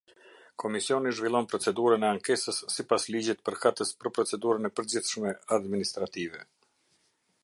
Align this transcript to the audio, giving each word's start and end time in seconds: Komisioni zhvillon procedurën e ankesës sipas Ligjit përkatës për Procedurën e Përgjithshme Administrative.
Komisioni 0.61 1.11
zhvillon 1.17 1.47
procedurën 1.51 2.05
e 2.07 2.07
ankesës 2.13 2.61
sipas 2.77 3.05
Ligjit 3.15 3.45
përkatës 3.51 3.93
për 4.01 4.13
Procedurën 4.17 4.71
e 4.71 4.75
Përgjithshme 4.81 5.35
Administrative. 5.59 6.45